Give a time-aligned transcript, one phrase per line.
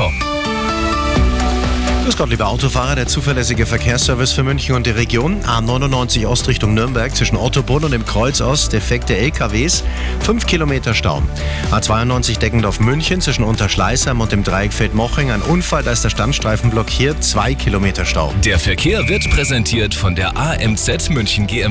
[0.00, 0.14] www.radiof.com.
[2.04, 5.42] Grüß Gott, liebe Autofahrer, der zuverlässige Verkehrsservice für München und die Region.
[5.42, 9.84] A99 Ost Richtung Nürnberg zwischen Ottobrunn und dem Kreuz Ost, defekte LKWs,
[10.20, 11.22] 5 Kilometer Stau.
[11.70, 16.10] A92 deckend auf München zwischen Unterschleißheim und dem Dreieckfeld Moching, ein Unfall, da ist der
[16.10, 18.32] Standstreifen blockiert, 2 Kilometer Stau.
[18.44, 21.68] Der Verkehr wird präsentiert von der AMZ München GmbH.